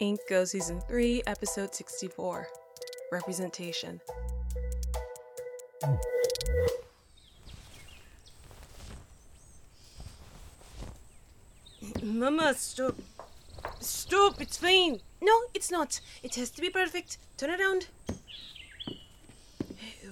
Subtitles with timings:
[0.00, 2.48] Ink Go Season 3, Episode 64
[3.12, 4.00] Representation.
[12.02, 12.94] Mama, stop.
[13.80, 15.00] Stop, it's fine.
[15.20, 16.00] No, it's not.
[16.22, 17.18] It has to be perfect.
[17.36, 17.88] Turn around.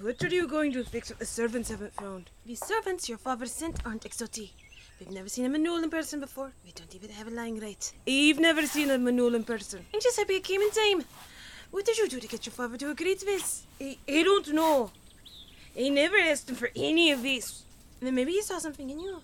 [0.03, 2.29] What are you going to fix what the servants haven't found?
[2.45, 4.51] The servants your father sent aren't exotic.
[4.99, 6.53] We've never seen a Manol in person before.
[6.65, 7.93] We don't even have a line right.
[8.07, 9.85] You've never seen a Manol in person.
[9.95, 11.05] I'm just happy it came in time.
[11.71, 13.65] What did you do to get your father to agree to this?
[13.81, 14.91] I, I don't know.
[15.79, 17.63] I never asked him for any of this.
[18.01, 19.21] Then maybe he saw something in you.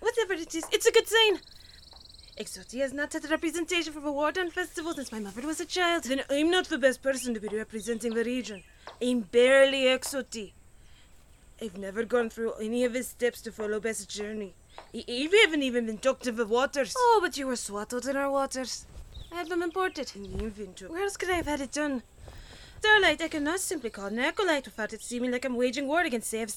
[0.00, 1.40] Whatever it is, it's a good sign.
[2.38, 5.66] Exotia has not had a representation for the Warden Festival since my mother was a
[5.66, 6.04] child.
[6.04, 8.62] Then I'm not the best person to be representing the region.
[9.02, 10.52] I'm barely Exoti.
[11.60, 14.54] I've never gone through any of his steps to follow Best journey.
[14.94, 16.94] I haven't even been docked to the waters.
[16.96, 18.86] Oh, but you were swaddled in our waters.
[19.32, 20.12] I had them imported.
[20.14, 20.90] In the inventory.
[20.90, 22.02] Where else could I have had it done?
[22.78, 26.28] Starlight, I cannot simply call an acolyte without it seeming like I'm waging war against
[26.28, 26.54] Sev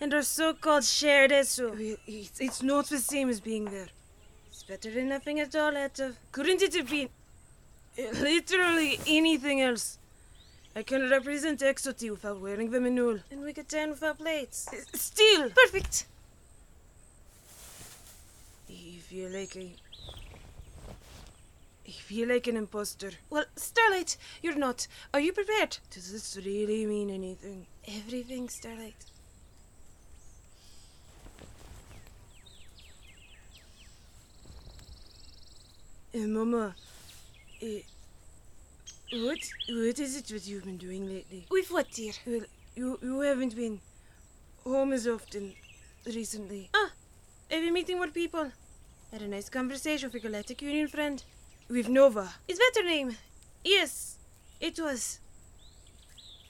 [0.00, 1.98] and our so-called shared Esu.
[2.06, 3.88] It's, it's not the same as being there.
[4.46, 6.14] It's better than nothing at all, Hatov.
[6.30, 7.08] Couldn't it have been
[7.98, 9.98] uh, literally anything else?
[10.76, 14.68] I can represent Exoti without wearing the manul, and we could tan without plates.
[14.94, 16.06] Still, perfect.
[18.70, 19.74] I feel like I.
[21.86, 23.10] I feel like an imposter.
[23.28, 24.86] Well, Starlight, you're not.
[25.12, 25.76] Are you prepared?
[25.90, 27.66] Does this really mean anything?
[27.86, 29.04] Everything, Starlight.
[36.14, 36.74] Uh, Mama,
[37.62, 37.66] uh,
[39.12, 41.46] what what is it that you've been doing lately?
[41.50, 42.12] With what, dear?
[42.26, 43.80] Well, you you haven't been
[44.64, 45.54] home as often
[46.06, 46.70] recently.
[46.72, 46.92] Ah,
[47.50, 48.52] I've been meeting more people.
[49.12, 51.22] Had a nice conversation with a Galactic Union friend.
[51.68, 52.32] With Nova.
[52.48, 53.16] Is that her name?
[53.62, 54.16] Yes,
[54.58, 55.20] it was.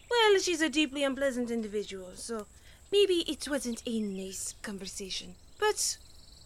[0.09, 2.47] Well, she's a deeply unpleasant individual, so
[2.93, 5.35] maybe it wasn't a nice conversation.
[5.59, 5.97] But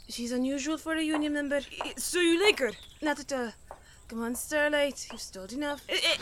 [0.09, 1.61] she's unusual for a union member.
[1.99, 2.73] So you like her?
[3.03, 3.53] Not at all.
[4.09, 5.09] Come on, Starlight.
[5.13, 5.83] You've stalled enough.
[5.89, 6.17] Eh,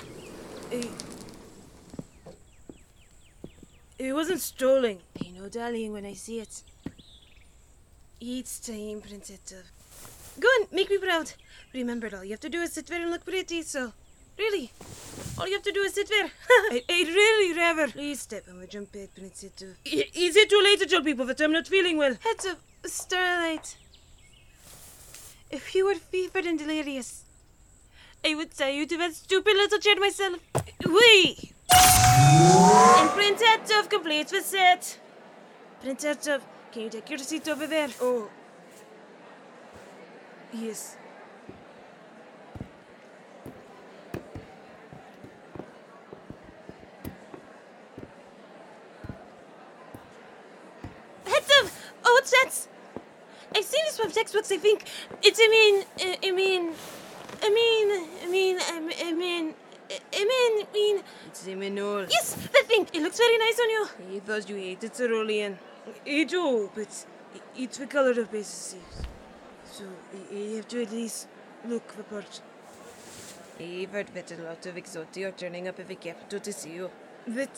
[0.72, 0.82] eh,
[3.98, 4.98] It wasn't stalling.
[5.24, 6.62] I know dallying when I see it.
[8.20, 9.62] It's time, Princetta.
[10.40, 11.32] Go on, make me proud.
[11.72, 13.92] Remember, all you have to do is sit there and look pretty, so.
[14.36, 14.72] Really,
[15.38, 16.24] all you have to do is sit there.
[16.72, 17.86] I, I'd really rather.
[17.92, 19.74] Please step on my jump bed, Princetta.
[19.86, 22.16] I- Is it too late to tell people that I'm not feeling well?
[22.20, 23.76] Heads up, Starlight.
[25.50, 27.22] If you were fevered and delirious,
[28.24, 30.40] I would tie you to that stupid little chair myself.
[30.84, 31.52] We!
[31.70, 34.98] And Princetov completes the set.
[35.80, 36.40] Princetov,
[36.72, 37.88] can you take your seat over there?
[38.00, 38.28] Oh.
[40.54, 40.96] Yes.
[51.26, 51.50] Heads!
[52.04, 52.20] Oh?
[53.56, 54.84] I've seen this from textbooks, I think.
[55.22, 55.84] It's, I mean,
[56.22, 56.72] I mean,
[57.42, 59.54] I mean, I mean, I mean, I mean,
[60.12, 62.06] I mean, It's a manol.
[62.08, 62.86] Yes, that thing.
[62.92, 63.88] It looks very nice on you.
[64.16, 65.58] I thought you hated cerulean.
[66.06, 67.06] I do, but
[67.56, 69.13] it's the color of basic seeds.
[69.74, 69.82] So
[70.32, 71.26] you have to at least
[71.68, 72.40] look the part.
[73.58, 76.74] I've heard that a lot of exotic are turning up at the capital to see
[76.74, 76.90] you.
[77.26, 77.50] That,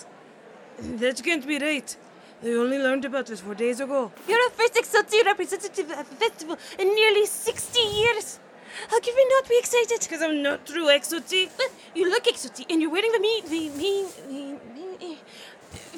[0.79, 1.95] that can't be right.
[2.43, 4.13] I only learned about this four days ago.
[4.27, 8.41] You're the first exotic representative at the festival in nearly 60 years.
[8.89, 10.01] How can we not be excited?
[10.01, 11.51] Because I'm not true exotic.
[11.59, 15.19] But you look exotic and you're wearing the mean, the mean, the mean,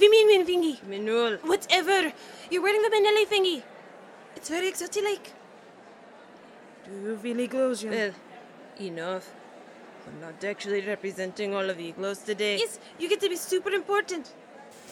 [0.01, 0.81] the mean, mean thingy.
[0.81, 1.39] Minul.
[1.45, 2.13] Whatever.
[2.51, 3.63] You're wearing the Manelli thingy.
[4.35, 5.35] It's very exotic like.
[6.91, 8.13] Do you feel close, Well,
[8.81, 9.31] enough.
[10.07, 12.57] I'm not actually representing all of the clothes today.
[12.59, 14.33] Yes, you get to be super important.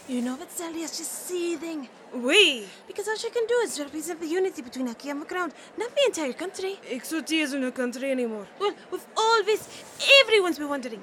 [0.07, 1.89] You know that Sally is just seething.
[2.15, 2.67] We?
[2.87, 5.91] Because all she can do is represent the unity between Aki and the ground, not
[5.97, 6.79] the entire country.
[6.91, 8.47] Exoti isn't a country anymore.
[8.61, 9.67] Well, with all this,
[10.23, 11.03] everyone's been wondering.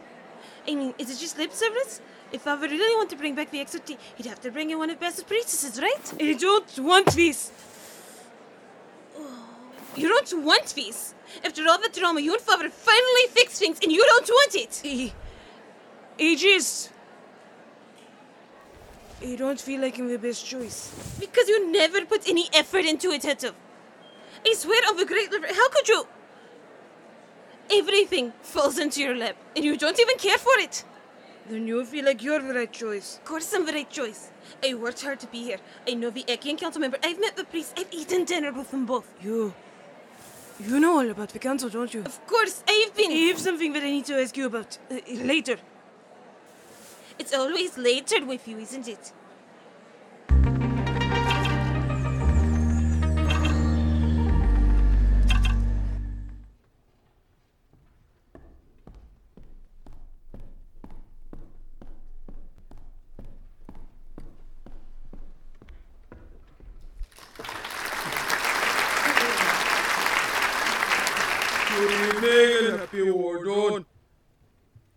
[0.67, 2.01] I mean, is it just lip service?
[2.31, 4.89] If I really want to bring back the Exoti, he'd have to bring in one
[4.91, 6.13] of Best's priestesses, right?
[6.21, 7.51] I don't want this.
[9.95, 11.13] You don't want this?
[11.43, 14.81] After all the drama, your father finally fixed things and you don't want it!
[14.83, 15.13] He.
[16.17, 16.91] He just.
[19.21, 21.15] I don't feel like I'm the best choice.
[21.19, 23.53] Because you never put any effort into it, Hatov.
[24.45, 26.05] I swear on the Great River, how could you?
[27.71, 30.83] Everything falls into your lap, and you don't even care for it.
[31.49, 33.17] Then you feel like you're the right choice.
[33.17, 34.31] Of course I'm the right choice.
[34.63, 35.57] I worked hard to be here.
[35.87, 36.97] I know the Ekian council member.
[37.03, 37.73] I've met the priest.
[37.77, 39.07] I've eaten dinner with them both.
[39.21, 39.53] You
[40.59, 42.01] You know all about council, don't you?
[42.01, 43.11] Of course, I've been.
[43.11, 45.57] I have something that I need to ask you about uh, later.
[47.17, 49.11] It's always later with you, isn't it?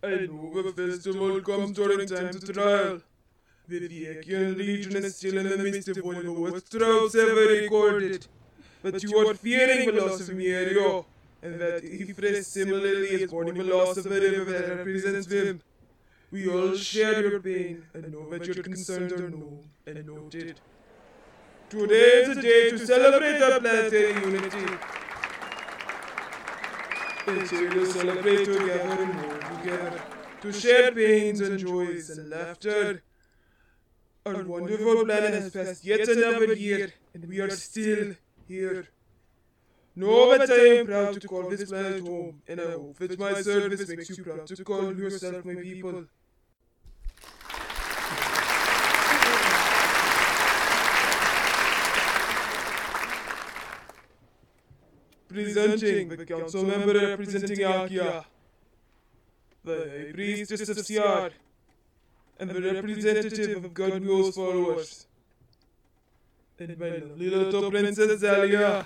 [0.03, 3.01] I know the festival comes during times of trial.
[3.67, 7.47] The Viekian Legion is still in the midst of one of the worst droughts ever
[7.47, 8.27] recorded.
[8.83, 11.03] But you are fearing the loss of Mierio,
[11.41, 15.61] and that Ifres similarly is mourning the loss of the river that represents them.
[16.31, 20.59] We all share your pain and know that your concerns are known and noted.
[21.69, 24.77] Today is a day to celebrate our planetary unity.
[27.27, 30.01] Here celebrate together and together,
[30.41, 33.03] to share pains and joys and laughter.
[34.25, 38.15] Our wonderful planet has passed yet another year, and we are still
[38.47, 38.87] here.
[39.93, 43.33] Know that I am proud to call this planet home, and I hope that my
[43.41, 46.05] service makes you proud to call yourself my people.
[55.37, 58.25] Presenting the council member representing Akia,
[59.63, 61.31] the priestess of Siar,
[62.39, 65.05] and the representative of Godmule's followers,
[66.57, 68.83] and my lovely little princess Zalia.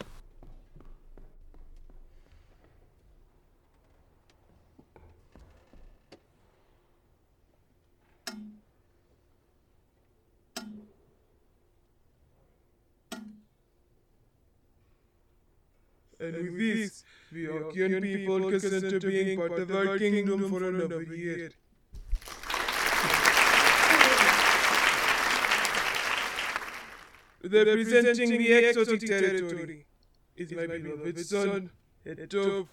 [16.22, 21.02] And with this, the Okian people consent to being part of our kingdom for another
[21.02, 21.50] year.
[27.44, 29.86] Representing the exotic territory
[30.38, 31.72] is my beloved son,
[32.06, 32.68] Hatov.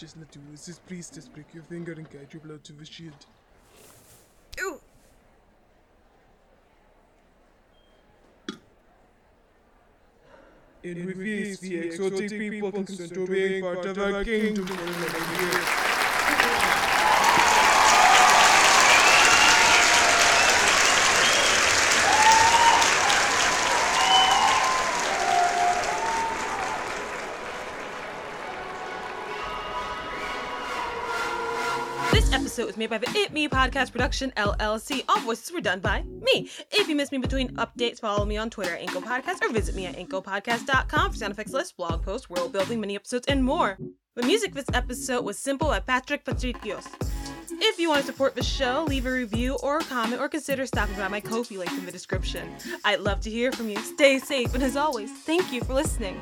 [0.00, 2.86] Just let you use this priestess break your finger and guide your blood to the
[2.86, 3.12] shield.
[4.58, 4.80] Ooh.
[10.82, 15.42] And with this, the exotic people consent to being part of our kingdom for another
[15.42, 15.90] year.
[32.12, 35.04] This episode was made by the It Me Podcast Production LLC.
[35.08, 36.50] All voices were done by me.
[36.72, 39.76] If you miss me between updates, follow me on Twitter at Inko Podcast or visit
[39.76, 43.78] me at InkoPodcast.com for sound effects lists, blog posts, world building, mini episodes, and more.
[44.16, 46.86] The music for this episode was Simple by Patrick Patrikios.
[47.52, 50.66] If you want to support the show, leave a review or a comment or consider
[50.66, 52.52] stopping by my Ko-fi link in the description.
[52.84, 53.78] I'd love to hear from you.
[53.78, 56.18] Stay safe, and as always, thank you for listening.